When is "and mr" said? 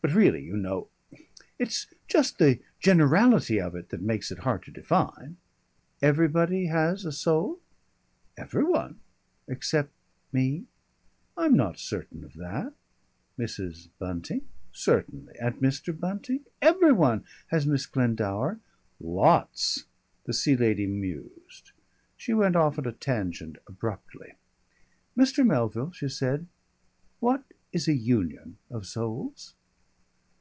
15.40-15.98